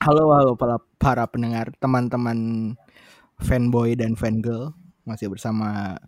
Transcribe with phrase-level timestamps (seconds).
[0.00, 2.72] Halo, halo para, para pendengar, teman-teman
[3.36, 4.72] fanboy dan fangirl
[5.04, 6.00] masih bersama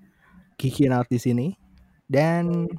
[0.56, 1.52] Kiki Nart di sini.
[2.08, 2.72] Dan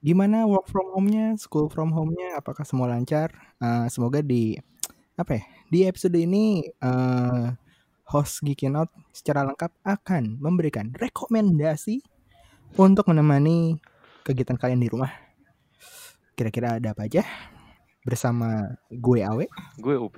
[0.00, 3.36] gimana work from home-nya, school from home-nya, apakah semua lancar?
[3.60, 4.56] Uh, semoga di
[5.20, 5.42] apa ya?
[5.68, 7.52] Di episode ini uh,
[8.08, 12.00] host Geeky Out secara lengkap akan memberikan rekomendasi
[12.80, 13.76] untuk menemani
[14.24, 15.12] kegiatan kalian di rumah.
[16.32, 17.52] Kira-kira ada apa aja?
[18.04, 19.48] Bersama gue Awe,
[19.80, 20.16] Gue UP.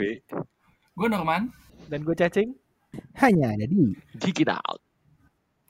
[0.97, 1.55] Gue Norman,
[1.87, 2.51] Dan gue cacing
[3.21, 4.81] hanya ada di Geek It Out.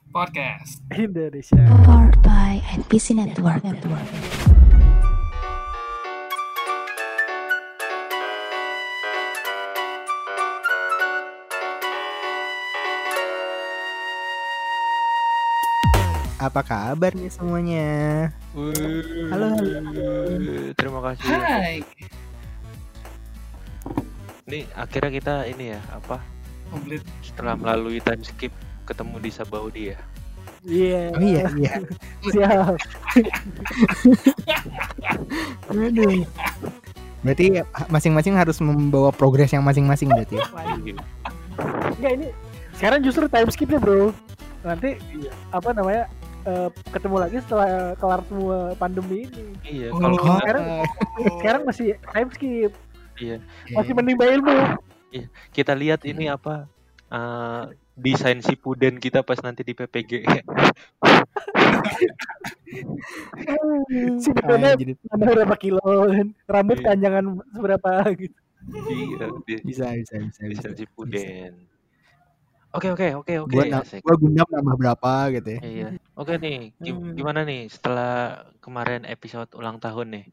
[0.07, 0.79] podcast.
[0.89, 1.59] Indonesia.
[1.83, 3.61] Powered by NPC Network.
[16.37, 17.87] apa kabar nih semuanya?
[18.53, 19.67] Halo, halo.
[20.77, 21.33] Terima kasih.
[21.33, 21.75] Hai.
[24.47, 26.23] Nih akhirnya kita ini ya apa
[26.71, 27.03] Komplit.
[27.19, 28.51] setelah melalui time skip
[28.87, 29.99] ketemu di Sabaudi ya.
[30.63, 31.03] Iya.
[31.11, 31.73] Oh iya, iya.
[32.31, 32.75] Siap.
[35.67, 36.23] Aduh.
[37.27, 37.45] Berarti
[37.91, 40.47] masing-masing harus membawa progres yang masing-masing berarti ya?
[41.99, 42.27] Enggak ini
[42.79, 44.15] sekarang justru time skipnya bro.
[44.63, 44.95] Nanti
[45.51, 46.07] apa namanya
[46.47, 49.43] eh, ketemu lagi setelah kelar semua pandemi ini.
[49.67, 49.99] Iya Oh.
[49.99, 50.63] kalau kita Sekarang
[51.43, 52.71] sekarang masih time skip.
[53.17, 53.37] Iya
[53.69, 54.55] Masih menimba ilmu.
[55.49, 56.69] kita lihat ini apa
[57.07, 60.11] eh, desain si puden kita pas nanti di PPG.
[64.17, 64.29] Si
[64.77, 66.27] jadi nambah berapa kilo kan.
[66.45, 66.85] Rambut Iya.
[66.85, 68.37] panjangan seberapa gitu.
[68.91, 69.25] iya,
[69.63, 70.67] bisa bisa bisa bisa.
[70.67, 71.51] desain si puden.
[72.69, 73.49] Oke oke oke oke.
[73.49, 74.03] Gua, na- asik.
[74.03, 75.59] gua gundam nambah berapa gitu ya?
[75.63, 75.87] Iya.
[76.13, 77.15] Oke nih, gim- Hmm.
[77.15, 78.11] gimana nih setelah
[78.59, 80.25] kemarin episode ulang tahun nih?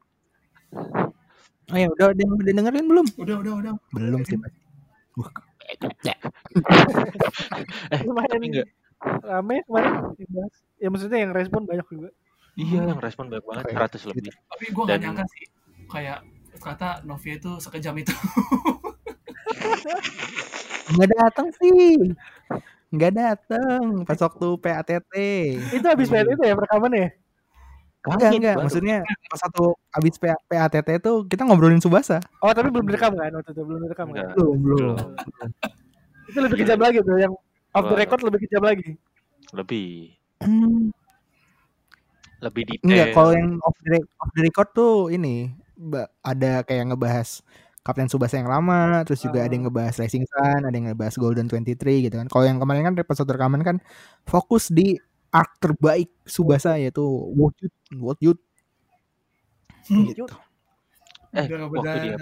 [1.64, 3.06] Oh ya udah udah, udah dengerin belum?
[3.16, 3.72] Udah, udah, udah.
[3.90, 4.60] Belum sih pasti.
[5.16, 5.30] Wah,
[5.64, 5.80] Eh,
[8.04, 8.68] Lumayan tapi enggak.
[9.22, 10.54] rame kemarin dibahas.
[10.76, 12.08] Ya maksudnya yang respon banyak juga.
[12.54, 13.96] Iya, yang respon banyak banget, Oke.
[13.96, 14.30] 100 lebih.
[14.30, 15.44] Tapi gue gak Dan- nyangka sih.
[15.88, 16.18] Kayak
[16.60, 18.12] kata Novia itu sekejam itu.
[20.94, 21.96] nggak datang sih.
[22.92, 25.14] Nggak datang pas waktu PATT.
[25.74, 26.54] Itu habis main itu ya
[28.04, 28.28] rekamannya.
[28.28, 28.56] Enggak, enggak.
[28.68, 28.96] Maksudnya
[29.32, 32.20] pas satu habis PA PATT itu kita ngobrolin Subasa.
[32.44, 34.28] Oh tapi belum direkam kan waktu itu belum direkam kan.
[34.28, 34.34] Enggak.
[34.36, 34.96] Belum, belum.
[36.28, 37.36] Itu lebih kejam lagi tuh yang
[37.76, 38.96] off the record lebih kejam lagi.
[39.52, 40.92] Lebih, Hmm,
[42.44, 42.84] lebih detail.
[42.84, 45.52] Enggak, kalau yang off the, off the record tuh ini
[46.20, 47.40] ada kayak ngebahas
[47.84, 51.52] Kapten Subasa yang lama, terus juga ada yang ngebahas Racing Sun, ada yang ngebahas Golden
[51.52, 52.28] 23 gitu kan.
[52.32, 53.76] Kalau yang kemarin kan episode rekaman kan
[54.24, 54.96] fokus di
[55.34, 57.02] arc terbaik Subasa yaitu
[57.34, 57.68] What You
[57.98, 58.32] What You
[59.84, 60.24] gitu.
[61.34, 62.16] eh, waktu dia.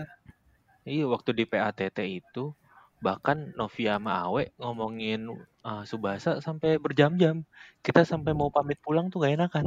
[0.83, 2.57] Iya, waktu di PATT itu
[2.99, 5.31] bahkan Novia sama Awe ngomongin
[5.63, 7.47] uh, Subasa sampai berjam-jam.
[7.79, 9.67] Kita sampai mau pamit pulang tuh gak enakan.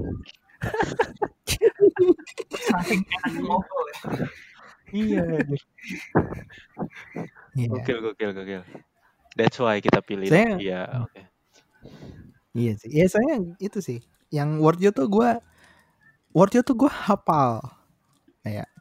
[2.51, 3.95] Saking enak ngobrol ya.
[4.91, 5.23] Iya.
[7.55, 7.67] Iya.
[7.71, 8.61] Gokil, gokil, gokil.
[9.35, 10.81] That's why kita pilih Saya- Novia.
[11.05, 11.21] Oke.
[12.55, 12.89] Iya sih.
[12.89, 13.99] Iya saya itu sih.
[14.31, 15.43] Yang Word You tuh gua
[16.31, 17.59] Word You tuh gua hafal.
[18.41, 18.71] Kayak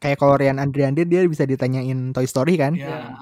[0.00, 2.72] kayak kalau Rian Andriandi dia bisa ditanyain Toy Story kan.
[2.72, 3.12] Ya.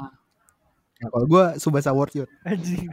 [1.02, 2.24] Nah, kalau gua Subasa Word You.
[2.46, 2.86] Anjing.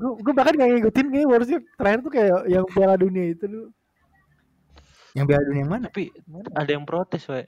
[0.00, 3.68] Gue gue bahkan gak ngikutin kayak harusnya terakhir tuh kayak yang Piala Dunia itu dulu.
[5.12, 5.84] Yang Piala Dunia yang mana?
[5.92, 6.04] Tapi
[6.56, 7.44] ada yang protes, we.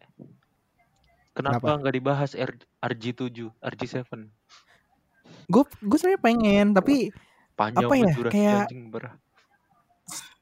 [1.33, 1.81] Kenapa Kenapa?
[1.81, 2.53] nggak dibahas R
[2.85, 4.05] RG7, RG7?
[5.49, 7.09] Gue gue sebenarnya pengen tapi
[7.53, 8.83] Panjang Apa ya, durasi kayak- anjing,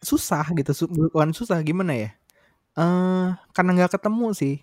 [0.01, 0.73] susah gitu.
[1.13, 2.11] Bukan susah gimana ya?
[2.79, 4.57] Eh karena nggak ketemu sih.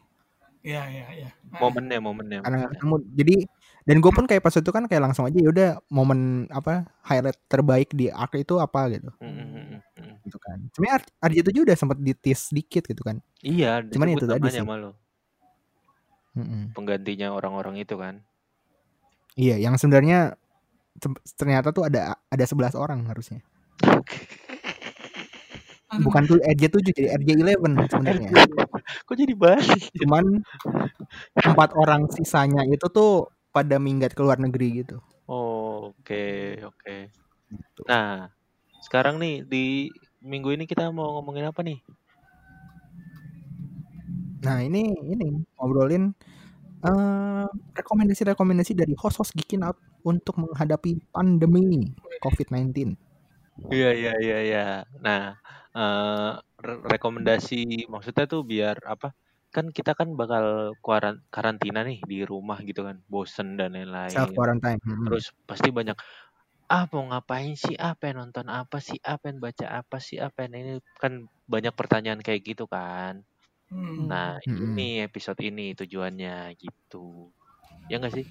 [0.65, 1.29] Iya, iya, iya.
[1.63, 2.39] Momennya, momennya.
[2.43, 2.73] Karena momennya.
[2.75, 2.95] ketemu.
[3.15, 3.35] Jadi
[3.87, 7.39] dan gue pun kayak pas itu kan kayak langsung aja ya udah momen apa highlight
[7.47, 10.13] terbaik di arc itu apa gitu Mm, mm, mm, mm, mm.
[10.27, 10.57] gitu kan.
[10.75, 13.23] Sebenarnya RJ7 juga udah sempat ditis sedikit gitu kan.
[13.39, 14.59] Iya, Cuman itu tadi sih.
[14.65, 14.91] malu.
[16.75, 18.19] Penggantinya orang-orang itu kan.
[19.39, 20.35] Iya, yang sebenarnya
[21.37, 23.41] ternyata tuh ada ada 11 orang harusnya.
[25.87, 28.29] Aduh, Bukan tuh RJ7 jadi RJ11 sebenarnya.
[29.07, 29.87] Kok jadi balik?
[30.03, 30.43] Cuman
[31.39, 34.99] empat orang sisanya itu tuh pada minggat ke luar negeri gitu.
[35.31, 36.23] Oh, oke,
[36.67, 36.95] oke.
[37.87, 38.27] Nah,
[38.83, 39.87] sekarang nih di
[40.19, 41.79] minggu ini kita mau ngomongin apa nih?
[44.43, 46.11] Nah, ini ini ngobrolin
[46.83, 47.47] eh,
[47.79, 49.79] rekomendasi-rekomendasi dari host-host Geekin Out
[50.11, 51.79] untuk menghadapi pandemi
[52.23, 52.89] COVID-19.
[53.73, 54.59] Iya, iya, iya, iya.
[55.05, 55.19] Nah,
[55.77, 56.29] eh,
[56.65, 57.55] re- rekomendasi
[57.93, 59.07] maksudnya tuh biar apa?
[59.55, 60.45] kan kita kan bakal
[61.33, 63.71] karantina nih di rumah gitu kan, bosen dan
[64.07, 64.35] Self lain-lain.
[64.35, 64.79] quarantine.
[64.85, 65.11] mm-mm.
[65.11, 65.97] Terus pasti banyak
[66.75, 70.31] ah mau ngapain sih, ah pengen nonton apa sih, ah pengen baca apa sih, ah
[70.37, 70.71] pengen ini
[71.03, 71.13] kan
[71.53, 73.13] banyak pertanyaan kayak gitu kan.
[73.69, 74.09] Hmm.
[74.09, 74.77] Nah Mm-mm.
[74.77, 76.31] ini episode ini tujuannya
[76.63, 77.31] gitu.
[77.91, 78.27] Ya nggak sih?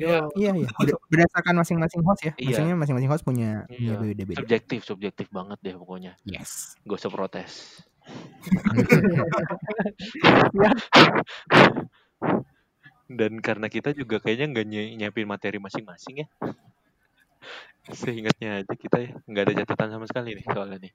[0.00, 0.68] Ya, Iya iya.
[1.12, 2.32] Berdasarkan masing-masing host ya.
[2.40, 2.56] Iya.
[2.56, 4.00] Maksudnya masing-masing host punya Iya.
[4.00, 4.40] beda-beda.
[4.40, 6.16] Subjektif, subjektif banget deh pokoknya.
[6.24, 6.72] Yes.
[6.88, 7.84] Gak usah protes.
[13.10, 14.66] Dan karena kita juga kayaknya nggak
[14.96, 16.26] nyiapin materi masing-masing ya.
[18.00, 20.92] Seingatnya aja kita ya nggak ada catatan sama sekali nih soalnya nih.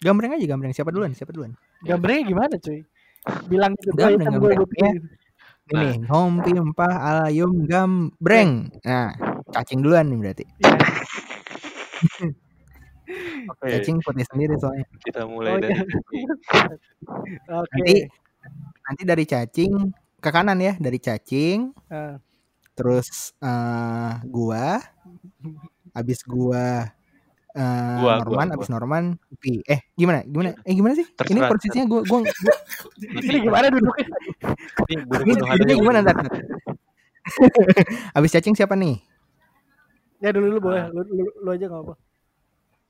[0.00, 0.72] Gambreng aja gambreng.
[0.72, 1.12] Siapa duluan?
[1.12, 1.52] Siapa duluan?
[1.84, 2.80] Gambarnya gimana cuy?
[3.50, 4.60] Bilang gitu Gambreng, gambreng.
[5.66, 8.70] Ini nih, hompi empah alayum gambreng.
[8.86, 9.10] Nah,
[9.50, 10.44] cacing duluan nih berarti.
[10.62, 10.70] Iya.
[13.50, 14.86] Oke, Cacing putih sendiri soalnya.
[15.02, 15.74] kita mulai Oh, dari
[16.18, 16.26] iya.
[17.62, 17.70] Oke.
[17.78, 17.94] Nanti
[18.86, 19.72] nanti dari cacing
[20.22, 22.18] ke kanan ya, dari cacing Ah.
[22.76, 24.76] terus eh gua
[25.96, 26.92] habis gua
[27.56, 28.54] eh Gua, gua, Norman gua.
[28.54, 29.52] habis Norman Upi.
[29.64, 30.20] Eh, gimana?
[30.28, 30.52] Gimana?
[30.62, 31.06] Eh, gimana sih?
[31.08, 32.56] Ini Terserah, posisinya gua gua, gua
[33.26, 34.06] Ini gimana duduknya?
[34.92, 34.94] Ini
[35.24, 36.16] ini duduknya gimana ntar?
[38.14, 39.00] habis cacing siapa nih?
[40.20, 40.84] Ya dulu dulu boleh.
[40.84, 40.88] Ah.
[40.92, 41.94] Lu, lu, lu aja gak apa.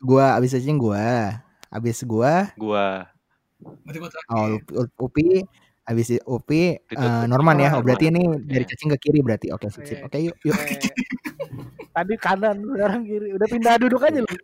[0.03, 1.39] Gua habis cacing gua.
[1.71, 3.17] Habis gua Gua
[3.63, 5.27] gue oh Upi, Upi
[5.87, 6.99] habis Upi Ditutup.
[6.99, 7.71] eh, Norman ya.
[7.75, 8.71] Oh, berarti ini dari Iya.
[8.75, 9.55] cacing ke kiri berarti.
[9.55, 10.03] Oke, sip, sip.
[10.03, 10.53] Oke, yuk, yuk.
[10.53, 10.77] Eh,
[11.97, 13.33] Tadi kanan, sekarang kiri.
[13.33, 14.29] Udah pindah duduk aja lu.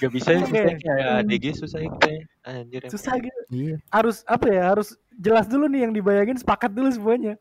[0.00, 2.22] Gak bisa ya susah kayak ADG susah ya kita ya.
[2.48, 2.80] Anjir.
[2.88, 3.40] Susah gitu.
[3.52, 3.76] Iya.
[3.92, 4.62] Harus apa ya?
[4.72, 7.34] Harus jelas dulu nih yang dibayangin sepakat dulu semuanya.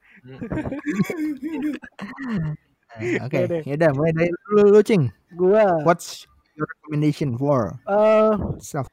[2.97, 5.09] Eh, Oke, Iya ya udah mulai dari lu, lu Cing.
[5.37, 6.25] Gua What's
[6.57, 8.89] your recommendation for eh self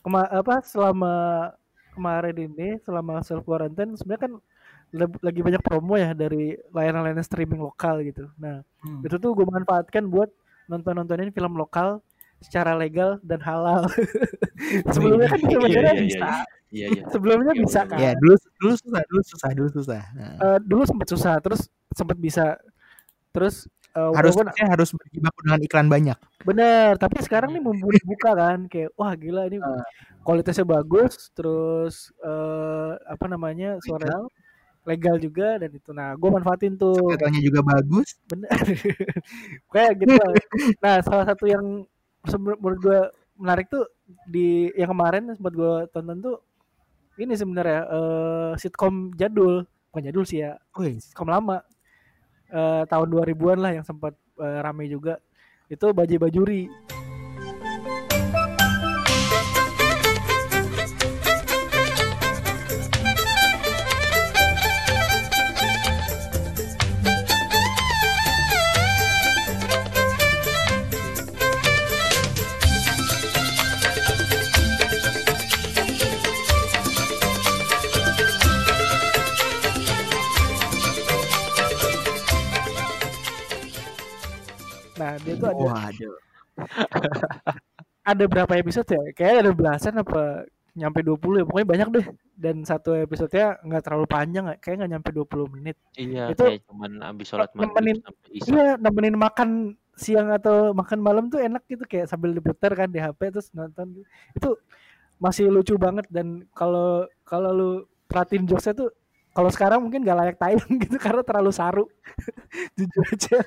[0.00, 1.14] kema apa selama
[1.92, 4.32] kemarin ini selama self quarantine sebenarnya kan
[5.22, 8.26] lagi banyak promo ya dari layanan-layanan streaming lokal gitu.
[8.36, 9.04] Nah, Hmm.
[9.04, 10.32] itu tuh gue manfaatkan buat
[10.66, 12.00] nonton-nontonin film lokal
[12.40, 13.84] secara legal dan halal.
[14.94, 16.28] Sebelumnya kan Iya, sebenarnya iya, bisa.
[16.70, 17.02] Iya iya.
[17.12, 17.98] Sebelumnya Iya, bisa kan.
[18.00, 20.02] Ya, dulu dulu susah, dulu susah, dulu susah.
[20.16, 21.60] Nah, Eh, dulu sempat susah, terus
[21.92, 22.56] sempat bisa.
[23.30, 26.18] Terus harus walaupun- saya harus berjibaku dengan iklan banyak.
[26.40, 29.82] Bener, tapi sekarang nih mumpuni buka kan, kayak wah gila ini Ah.
[30.20, 34.22] kualitasnya bagus, terus eh apa namanya suara
[34.82, 35.90] legal juga dan itu.
[35.90, 38.16] Nah, gue manfaatin tuh, Subtitlenya juga bagus.
[38.26, 38.48] bener,
[39.72, 40.14] kayak gitu.
[40.14, 40.32] lah.
[40.80, 41.84] Nah, salah satu yang
[42.36, 43.00] menurut gue
[43.36, 43.88] menarik tuh
[44.26, 46.36] di yang kemarin sempat gue tonton tuh
[47.16, 51.60] ini sebenarnya eh sitkom jadul, bukan jadul sih ya, Wih, sitkom lama
[52.50, 55.18] eh tahun 2000-an lah yang sempat eh, rame juga.
[55.70, 56.89] Itu Bajai Bajuri.
[85.10, 86.16] Nah, dia tuh ada waduh.
[88.10, 89.02] ada berapa episode ya?
[89.10, 90.22] Kayaknya ada belasan apa
[90.78, 91.44] nyampe 20 ya.
[91.50, 92.06] Pokoknya banyak deh.
[92.38, 95.76] Dan satu episodenya nggak terlalu panjang, kayak nggak nyampe 20 menit.
[95.98, 98.00] Iya, Itu kayak cuman abis sholat nemenin-.
[98.30, 103.02] Iya, nemenin makan siang atau makan malam tuh enak gitu kayak sambil diputar kan di
[103.02, 104.06] HP terus nonton.
[104.32, 104.56] Itu
[105.20, 107.70] masih lucu banget dan kalau kalau lu
[108.08, 108.88] perhatiin jokesnya tuh
[109.30, 111.84] kalau sekarang mungkin gak layak tayang gitu karena terlalu saru.
[112.76, 113.38] Jujur aja.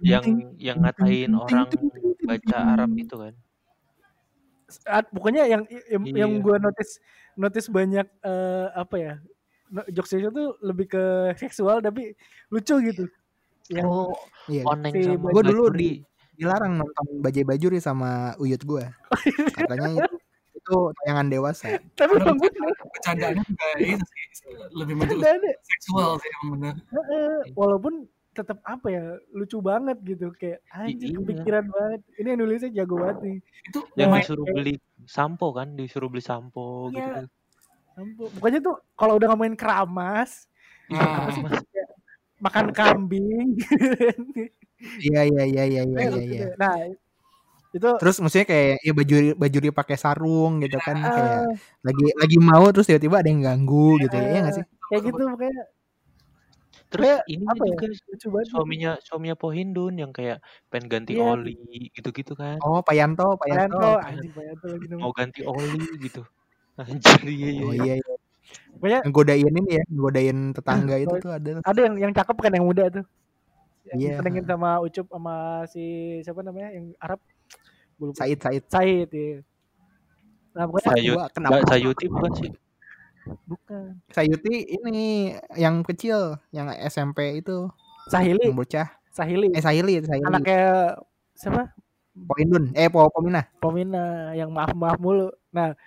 [0.00, 0.24] Yang
[0.56, 1.66] yang ngatain orang
[2.22, 3.34] baca Arab itu kan.
[5.10, 6.42] Pokoknya yang yang, yang Iya.
[6.46, 6.92] gue notice
[7.34, 9.14] notice banyak eh, apa ya
[9.90, 11.04] jokesnya tuh lebih ke
[11.38, 12.14] seksual tapi
[12.50, 13.06] lucu gitu
[13.70, 14.10] yang Oh,
[14.50, 14.66] Iya.
[14.94, 16.02] Si sama Gua dulu Bajuri.
[16.34, 18.90] Dilarang nonton Bajai Bajuri sama Uyut gua.
[19.58, 20.16] Katanya itu
[20.70, 21.66] itu tayangan dewasa.
[21.98, 24.22] tapi emang bener bercandaannya juga itu sih
[24.70, 26.74] lebih ada seksual sih emang bener.
[26.94, 31.18] Heeh, walaupun tetap apa ya lucu banget gitu kayak anjir iya.
[31.18, 34.74] kepikiran banget ini yang nulisnya jago banget nih Itu Yang disuruh beli
[35.10, 37.02] sampo kan, disuruh beli sampo gitu.
[37.02, 37.26] Iya.
[37.26, 37.26] kan.
[37.98, 40.46] ampun pokoknya tuh kalau udah ngomongin keramas
[40.90, 41.30] Nah,
[42.44, 43.58] makan kambing
[44.80, 46.22] Iya iya iya iya iya iya.
[46.24, 46.46] iya.
[46.56, 46.74] nah
[47.70, 51.54] itu Terus maksudnya kayak ya Bajuri Bajuri pakai sarung gitu kan kayak ah,
[51.86, 54.26] lagi lagi mau terus tiba-tiba ada yang ganggu gitu ya.
[54.26, 54.64] Iya nggak sih?
[54.90, 55.62] kayak gitu pokoknya
[56.90, 57.70] Terus Kayak ininya apa ya?
[57.70, 58.00] juga Lucu
[58.34, 58.46] banget.
[58.50, 58.50] gitu.
[58.50, 60.38] suaminya suaminya Pohindun yang kayak
[60.74, 61.22] pengen ganti Iya.
[61.22, 61.54] oli
[61.94, 62.58] gitu-gitu kan.
[62.66, 64.02] Oh, Payanto, Payanto, Payanto.
[64.02, 66.26] anjing Payanto lagi Mau ganti oli gitu.
[66.74, 67.62] Anjir iya iya.
[67.62, 67.84] Oh iya.
[67.86, 68.14] iya, iya.
[68.74, 71.50] Pokoknya Ngegodain ini ya, ngegodain tetangga itu Oh, tuh ada.
[71.62, 73.04] ada yang yang cakep kan yang muda tuh.
[73.86, 74.08] Yang Iya.
[74.18, 75.34] disenengin sama Ucup sama
[75.70, 75.84] si
[76.26, 77.22] siapa namanya yang Arab.
[78.00, 78.24] Lupa.
[78.24, 78.64] Said, Said.
[78.72, 79.44] Said ya.
[80.56, 81.56] Nah, pokoknya Sayut, Gua kenapa?
[81.68, 82.50] Sayuti bukan sih?
[83.46, 84.00] bukan.
[84.10, 87.70] Sayuti ini yang kecil, yang SMP itu,
[88.10, 88.88] Sahili, yang bocah.
[89.14, 89.54] Sahili.
[89.54, 90.26] Eh Sahili, Sahili.
[90.26, 90.96] Anaknya
[91.38, 91.70] siapa?
[92.26, 93.46] Poindun, eh Po Pomina.
[93.62, 95.30] Pomina yang maaf-maaf mulu.
[95.54, 95.78] Nah,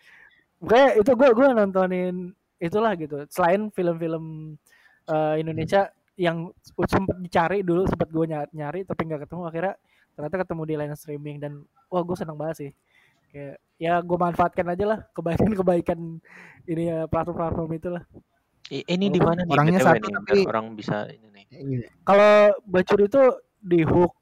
[0.64, 2.16] pokoknya itu gue gue nontonin
[2.64, 3.28] itulah gitu.
[3.28, 4.56] Selain film-film
[5.12, 6.54] eh, Indonesia yang
[6.88, 9.44] sempat dicari dulu, sempat gue nyari, nyari tapi nggak ketemu.
[9.50, 9.76] Akhirnya
[10.14, 11.52] ternyata ketemu di line streaming dan
[11.90, 12.72] wah gue seneng banget sih.
[13.34, 16.00] Kayak ya gue manfaatkan aja lah kebaikan-kebaikan
[16.70, 18.04] ini ya platform-platform itulah.
[18.72, 21.46] I- Ini di Walaupun mana nih orangnya satu tapi- orang bisa ini nih.
[21.52, 21.88] Iya.
[22.06, 23.22] Kalau Bacur itu
[23.60, 24.14] di Hook,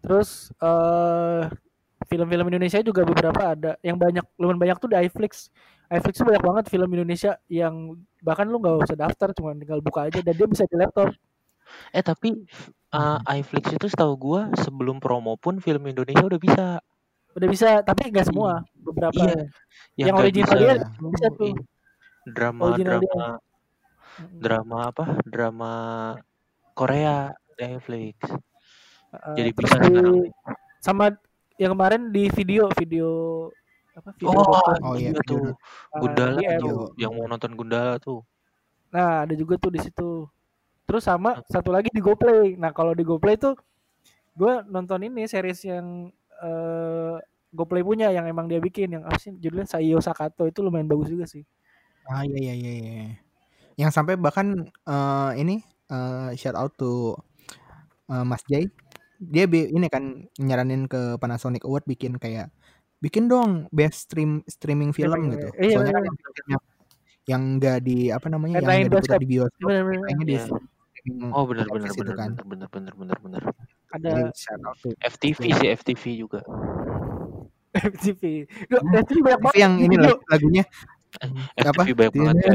[0.00, 1.42] terus eh
[2.06, 3.74] film-film Indonesia juga beberapa ada.
[3.82, 5.50] Yang banyak, lumayan banyak tuh di iFlix.
[5.86, 10.06] iFlix tuh banyak banget film Indonesia yang bahkan lu nggak usah daftar, cuma tinggal buka
[10.06, 11.10] aja dan dia bisa di laptop.
[11.90, 12.46] Eh tapi
[12.96, 16.66] uh, iFlix itu setahu gua sebelum promo pun film Indonesia udah bisa.
[17.36, 19.12] Udah bisa, tapi nggak semua, beberapa.
[19.12, 19.44] Iya.
[19.94, 20.74] Yang nggak original bisa- dia
[21.12, 21.52] bisa tuh.
[22.26, 23.06] drama Original dia.
[23.06, 23.28] drama
[24.34, 25.04] drama apa?
[25.22, 25.72] Drama
[26.72, 27.16] Korea
[27.52, 28.16] di Netflix.
[29.12, 30.32] Eh, Jadi bisa di- sekarang.
[30.80, 31.04] sama
[31.56, 33.08] yang kemarin di video video
[33.92, 34.44] apa video Oh,
[34.82, 35.44] Oh, iya, iya video tuh.
[35.52, 36.80] eh, Gundala tuh.
[36.96, 38.20] Yang mau nonton Gundala tuh.
[38.88, 40.24] Nah, ada juga tuh di situ.
[40.86, 42.54] Terus sama satu lagi di GoPlay.
[42.54, 43.58] Nah, kalau di GoPlay tuh
[44.38, 47.16] gue nonton ini series yang eh
[47.50, 51.08] GoPlay punya yang emang dia bikin yang apa sih judulnya Saiyo Sakato itu lumayan bagus
[51.10, 51.42] juga sih.
[52.06, 52.72] Ah iya iya iya.
[52.76, 53.06] iya.
[53.80, 57.16] Yang sampai bahkan eh, ini eh, shout out to
[58.12, 58.68] eh, Mas Jay.
[59.16, 62.52] Dia bi- ini kan nyaranin ke Panasonic Award bikin kayak
[63.00, 65.48] bikin dong best stream streaming film Streaming, gitu.
[65.56, 66.08] iya, Soalnya kan iya.
[66.08, 66.48] yang film-film
[67.26, 69.20] yang enggak di apa namanya yang Headline enggak diputar bioskop.
[69.24, 70.04] di bioskop, Bener-bener.
[70.04, 70.36] kayaknya di
[71.06, 72.30] Streaming Oh service itu bener kan.
[72.42, 73.42] bener bener bener bener.
[73.94, 74.34] Ada
[75.06, 76.42] FTV sih FTV juga.
[77.78, 78.22] FTV.
[78.66, 79.62] Duh, FTV banyak banget.
[79.62, 80.64] yang ini lah lagunya
[81.62, 81.86] apa?
[81.86, 82.50] FTV banyak banget ya.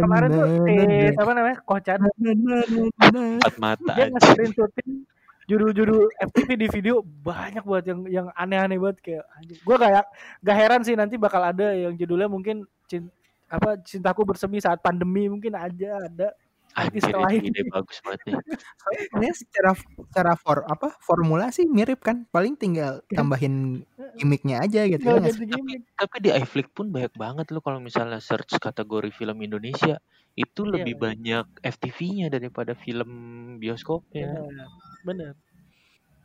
[0.00, 1.58] Kemarin tuh eh apa namanya?
[1.68, 4.12] Kocan Empat mata dia aja.
[4.16, 5.04] nge-screenshotin
[5.48, 9.60] judul-judul FTV di video banyak banget yang yang aneh-aneh banget kayak anjing.
[9.60, 10.04] Gua kayak
[10.40, 13.12] gak heran sih nanti bakal ada yang judulnya mungkin cin,
[13.48, 16.32] apa cintaku bersemi saat pandemi mungkin aja ada
[16.78, 17.40] Anjir lain.
[17.40, 18.34] ini ide bagus banget nih.
[19.10, 23.82] Sebenarnya secara secara for apa formula sih mirip kan paling tinggal tambahin
[24.14, 25.82] gimmicknya aja gitu ya ganti gimmick.
[25.92, 29.98] Tapi di iFlix pun banyak banget loh kalau misalnya search kategori film Indonesia
[30.32, 30.70] itu Iya.
[30.72, 33.10] lebih banyak FTV-nya daripada film
[33.58, 34.68] bioskopnya Bener.
[35.02, 35.32] Bener.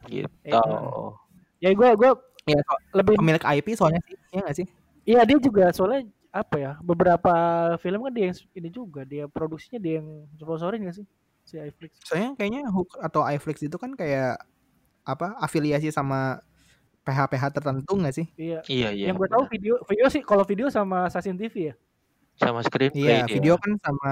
[0.06, 0.30] gitu.
[0.46, 0.62] Iya.
[1.60, 2.12] Ya gua gua
[2.44, 4.68] Ya, so- lebih pemilik IP soalnya sih ya nggak sih
[5.04, 7.30] Iya dia juga soalnya apa ya beberapa
[7.78, 11.06] film kan dia yang ini juga dia produksinya dia yang sponsorin gak sih
[11.46, 12.02] si iFlix.
[12.02, 14.42] soalnya kayaknya Hook atau iFlix itu kan kayak
[15.06, 16.42] apa afiliasi sama
[17.04, 18.60] PH-PH tertentu nggak sih Iya.
[18.66, 19.06] Iya iya.
[19.12, 21.76] yang gue tahu video video sih kalau video sama Stasiun TV ya.
[22.40, 23.36] sama screenplay iya dia.
[23.38, 24.12] video kan sama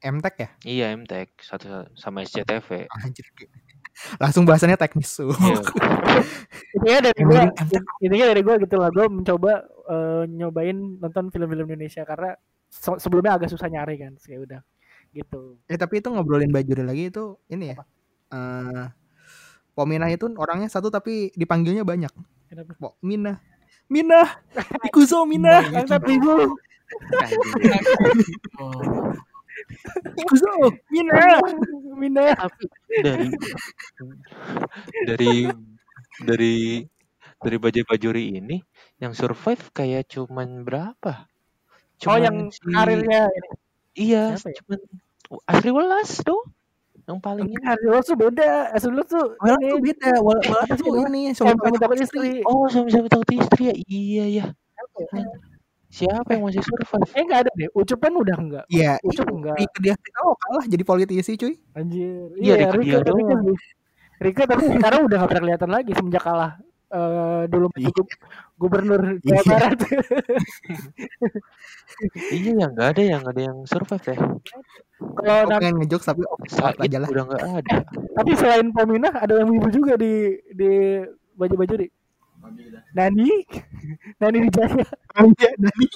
[0.00, 2.88] MTech ya Iya MTech satu sama SCTV.
[3.04, 3.26] Anjir.
[4.22, 5.60] langsung bahasannya teknis tuh Iya.
[6.78, 7.42] Intinya dari gue
[8.06, 12.38] intinya dari gue gitu lah gue mencoba eh, nyobain nonton film-film Indonesia karena
[12.70, 14.14] se- sebelumnya agak susah nyari kan.
[14.22, 14.60] Kayak udah
[15.10, 15.58] gitu.
[15.66, 17.76] eh tapi itu ngobrolin bajuri lagi itu ini ya
[18.30, 18.86] eh
[19.74, 22.10] Pominah itu orangnya satu tapi dipanggilnya banyak
[22.46, 22.74] Kenapa?
[22.78, 23.42] Pok Minah
[23.90, 24.38] Minah
[24.86, 26.54] Ikuzo Minah Angkat ibu.
[28.58, 29.10] Oh,
[30.18, 30.50] Ikuzo
[30.90, 31.38] Minah
[31.98, 32.34] Minah.
[32.34, 32.64] Tapi
[33.02, 33.28] dari
[35.06, 35.34] dari
[36.22, 36.54] dari
[37.40, 38.60] dari bajai bajuri ini
[39.00, 41.24] yang survive kayak cuman berapa?
[42.08, 43.48] Oh yang si- karirnya ini.
[43.90, 44.56] Iya, Siapa ya?
[44.62, 44.78] cuman
[45.44, 46.40] Asri Welas tuh
[47.08, 47.58] yang paling ini.
[47.60, 48.72] Karir lo tuh beda.
[48.72, 49.66] Asli lo tuh ini.
[49.68, 52.40] tuh beda Apa sih tuh ini Eh, suami suami takut istri.
[52.46, 53.74] Oh, suami-suami takut istri ya.
[53.88, 54.46] Iya ya.
[55.12, 55.24] ya?
[55.90, 57.10] Siapa yang masih survive?
[57.18, 57.68] Eh enggak ada deh.
[57.74, 58.64] Ucup kan udah enggak.
[58.70, 59.58] Iya Ucup enggak.
[59.58, 62.30] Rika dia oh kalah jadi politisi cuy Anjir.
[62.38, 63.34] Iya, Rika Rika, dia Rika.
[64.22, 66.52] Rika tapi sekarang udah gak pernah kelihatan lagi semenjak kalah
[66.90, 67.88] eh dulu Iya.
[67.94, 68.18] gu-
[68.58, 69.42] gubernur Jawa Iya.
[69.46, 69.78] Barat.
[72.34, 74.16] iya ya, nggak ada yang ada yang survive ya.
[75.00, 77.74] Kalau Aku na- pengen ngejokes tapi Said aja lah udah nggak ada.
[78.18, 80.12] tapi selain Pominah ada yang ibu juga di
[80.52, 80.70] di
[81.36, 81.88] baju-baju di
[82.90, 83.30] Nani,
[84.18, 84.84] Nani Wijaya.
[85.20, 85.86] Iya Nani.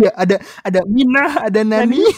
[0.00, 2.02] Iya ada ada Minah ada Nani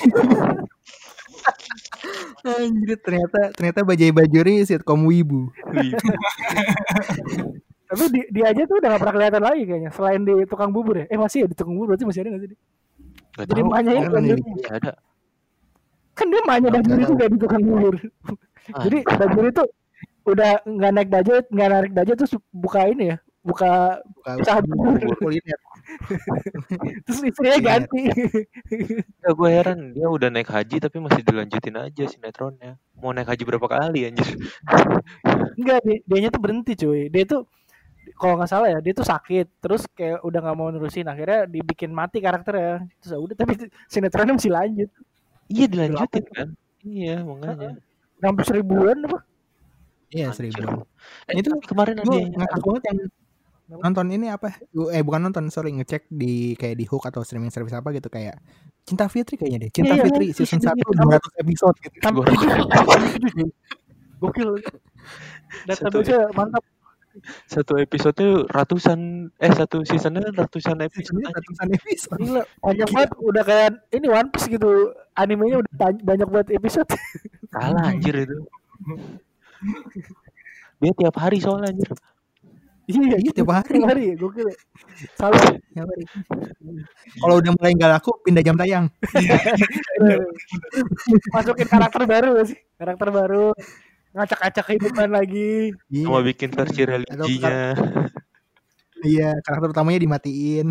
[2.43, 5.51] Anjir ternyata ternyata Bajai Bajuri sitkom wibu.
[5.71, 5.91] Wih,
[7.93, 9.91] Tapi di- dia aja tuh udah gak pernah kelihatan lagi kayaknya.
[9.93, 11.07] Selain di tukang bubur ya.
[11.13, 12.51] Eh masih ya di tukang bubur berarti masih ada gak sih?
[13.33, 14.93] nggak Jadi emaknya itu ada.
[16.13, 17.95] Kan dia emaknya Nggak Bajuri juga di tukang bubur.
[18.73, 19.69] Ah, Jadi Bajuri tuh
[20.23, 24.59] udah nggak naik budget, nggak narik budget terus buka ini ya, buka Buka usaha
[25.19, 25.61] kuliner.
[27.11, 28.07] Terus istrinya ganti.
[29.19, 32.79] Ya gue heran dia udah naik haji tapi masih dilanjutin aja sinetronnya.
[32.95, 34.39] Mau naik haji berapa kali anjir?
[35.59, 37.11] Enggak, dia, dianya tuh berhenti cuy.
[37.11, 37.51] Dia tuh
[38.19, 39.47] kalau nggak salah ya, dia tuh sakit.
[39.63, 41.07] Terus kayak udah nggak mau nerusin.
[41.07, 42.87] Akhirnya dibikin mati karakternya.
[43.03, 43.53] Terus udah tapi
[43.87, 44.91] sinetronnya masih lanjut.
[45.53, 46.49] Iya dilanjutin kan?
[46.83, 47.71] Iya makanya.
[48.23, 49.19] Hampir seribuan apa?
[50.13, 50.87] Iya seribuan.
[51.31, 52.99] Eh, Itu kemarin ada ngakak banget yang
[53.73, 54.53] nonton ini apa?
[54.93, 58.37] Eh bukan nonton, sorry ngecek di kayak di Hook atau streaming service apa gitu kayak
[58.83, 59.71] Cinta Fitri kayaknya deh.
[59.71, 61.19] Cinta Iya, iya, Fitri iya, season iya, 1 iya.
[61.23, 61.97] 200 episode gitu.
[64.23, 64.51] Gokil.
[65.67, 66.63] Database mantap.
[67.45, 72.19] Satu episode ratusan eh satu seasonnya ratusan episode Seasonnya ratusan episode.
[72.19, 74.71] Gila, banyak banget udah kayak ini One Piece gitu.
[75.13, 76.89] Animenya udah ban- banyak banget episode.
[77.51, 78.37] Salah anjir itu.
[80.79, 81.89] Dia tiap hari soalnya anjir.
[82.91, 83.79] iya, Iya tiap hari.
[83.79, 84.05] tiap hari.
[84.19, 84.49] Gokil.
[85.15, 85.39] Salah.
[85.71, 86.05] Tiap hari.
[87.15, 88.91] Kalau udah mulai nggak laku pindah jam tayang.
[91.33, 92.59] Masukin karakter baru sih?
[92.77, 93.47] Karakter baru.
[94.13, 95.73] Ngacak-ngacak kehidupan lagi.
[95.89, 96.05] Iya.
[96.05, 97.59] Sama bikin versi religinya.
[99.03, 100.67] Iya, karakter utamanya dimatiin.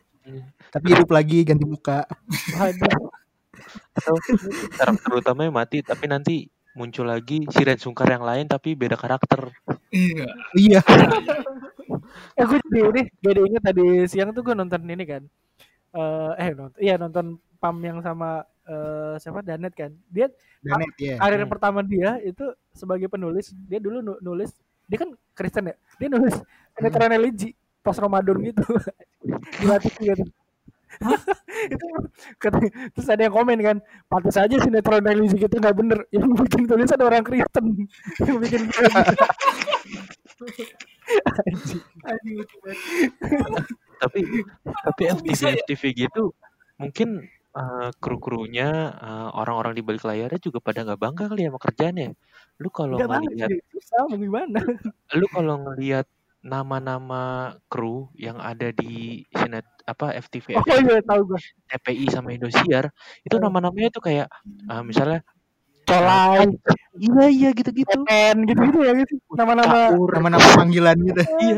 [0.74, 2.08] Tapi hidup lagi ganti muka.
[2.56, 3.10] Waduh.
[3.94, 4.14] Atau
[4.78, 6.46] karakter utamanya mati tapi nanti
[6.78, 9.50] muncul lagi si Ren Sungkar yang lain tapi beda karakter.
[9.90, 10.26] Iya.
[10.54, 10.80] Iya.
[12.38, 15.22] Eh gue jadi ini, jadi inget tadi siang tuh gue nonton ini kan.
[15.90, 17.26] Eh eh nonton, iya nonton
[17.60, 19.90] Pam yang sama eh siapa Danet kan.
[20.06, 20.30] Dia
[20.62, 21.18] Danet ya.
[21.18, 21.50] karir Hmm.
[21.50, 23.50] pertama dia itu sebagai penulis.
[23.66, 24.54] Dia dulu nu- nulis,
[24.86, 25.76] dia kan Kristen ya.
[25.98, 26.38] Dia nulis
[26.72, 27.50] sinetron religi
[27.80, 28.62] pas Ramadan gitu.
[29.58, 30.24] Dilatih gitu.
[31.74, 31.86] itu
[32.36, 36.66] kata- terus ada yang komen kan pantas aja sinetron religi kita nggak bener yang bikin
[36.66, 37.86] tulisan orang Kristen
[38.20, 38.62] yang bikin.
[44.00, 44.20] Tapi
[44.80, 45.46] tapi FTV bisa?
[45.54, 46.32] FTV gitu
[46.74, 51.60] mungkin eh, kru-krunya eh, orang-orang di balik layarnya juga pada nggak bangga kali ya sama
[51.60, 52.10] kerjaannya.
[52.60, 54.58] Lu kalau Nggak ngelihat sih, susah mau gimana?
[55.18, 56.06] lu kalau ngelihat
[56.40, 62.88] nama-nama kru yang ada di sinet apa FTV, oh iya tahu gue TPI sama Indosiar
[63.28, 65.20] itu nama-namanya tuh kayak eh, misalnya
[65.84, 66.48] colai
[67.00, 67.96] iya iya gitu-gitu.
[68.04, 71.22] pen gitu gitu ya gitu nama-nama Caur, Nama-nama panggilan gitu.
[71.40, 71.56] iya,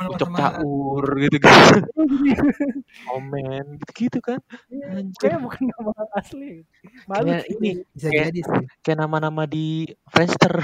[0.00, 1.76] ucok teman- caur gitu-gitu.
[3.04, 4.38] Komen gitu-gitu kan.
[4.70, 5.18] Anjir.
[5.20, 6.62] kayak bukan nama asli
[7.04, 7.54] malu Kayak sih.
[7.56, 8.64] ini Bisa Kayak- jadi sih.
[8.80, 9.66] kayak nama-nama di
[10.06, 10.54] Friendster.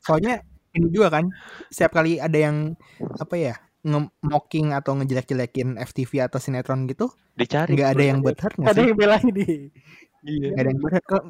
[0.00, 0.40] Soalnya
[0.72, 1.28] ini juga kan
[1.68, 2.72] setiap kali ada yang
[3.16, 7.72] apa ya nge-mocking atau ngejelek-jelekin FTV atau sinetron gitu Dicari.
[7.72, 9.48] nggak ada yang buat hurt nggak ada sih yang belain di
[10.20, 10.48] Iya.
[10.52, 10.80] nggak ada yang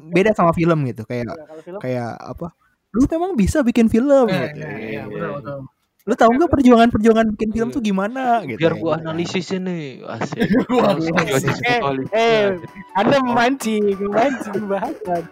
[0.09, 2.47] beda sama film gitu kayak Ya, kalau film kayak apa
[2.91, 4.59] lu memang bisa bikin film Eh, gitu.
[4.59, 5.59] iya, iya, betul, betul.
[6.01, 7.75] lu tahu nggak perjuangan-perjuangan bikin film Iya.
[7.77, 10.43] tuh gimana gitu Biar gua analisis ini asik.
[10.73, 11.15] Wah, Langsung
[11.61, 11.79] eh,
[12.11, 12.45] eh,
[12.93, 15.23] anda memancing memancing bahasan